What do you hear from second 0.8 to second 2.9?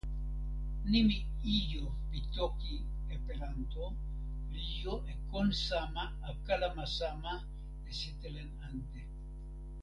nimi "ijo" pi toki